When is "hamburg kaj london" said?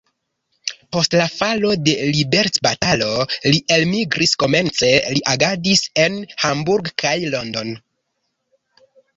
6.45-7.75